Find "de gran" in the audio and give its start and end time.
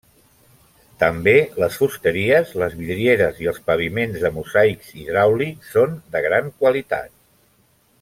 6.17-6.55